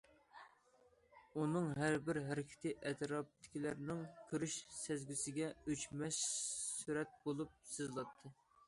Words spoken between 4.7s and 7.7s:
سەزگۈسىگە ئۆچمەس سۈرەت بولۇپ